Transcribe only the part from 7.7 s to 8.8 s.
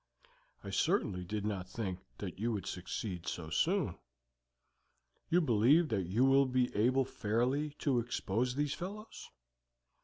to expose these